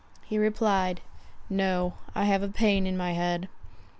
He 0.23 0.39
replied, 0.39 0.99
"No, 1.47 1.93
I 2.15 2.25
have 2.25 2.41
a 2.41 2.47
pain 2.47 2.87
in 2.87 2.97
my 2.97 3.11
head." 3.11 3.47